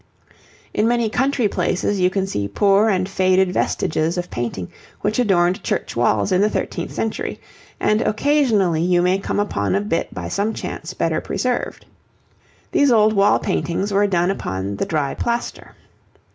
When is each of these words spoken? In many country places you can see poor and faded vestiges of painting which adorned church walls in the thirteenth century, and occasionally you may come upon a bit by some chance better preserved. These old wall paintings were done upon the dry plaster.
In 0.73 0.87
many 0.87 1.09
country 1.11 1.47
places 1.47 1.99
you 1.99 2.09
can 2.09 2.25
see 2.25 2.47
poor 2.47 2.89
and 2.89 3.07
faded 3.07 3.53
vestiges 3.53 4.17
of 4.17 4.31
painting 4.31 4.71
which 5.01 5.19
adorned 5.19 5.61
church 5.63 5.95
walls 5.95 6.31
in 6.31 6.41
the 6.41 6.49
thirteenth 6.49 6.91
century, 6.91 7.39
and 7.79 8.01
occasionally 8.01 8.81
you 8.81 9.03
may 9.03 9.19
come 9.19 9.39
upon 9.39 9.75
a 9.75 9.79
bit 9.81 10.11
by 10.11 10.27
some 10.27 10.55
chance 10.55 10.95
better 10.95 11.21
preserved. 11.21 11.85
These 12.71 12.91
old 12.91 13.13
wall 13.13 13.37
paintings 13.37 13.93
were 13.93 14.07
done 14.07 14.31
upon 14.31 14.77
the 14.77 14.87
dry 14.87 15.13
plaster. 15.13 15.75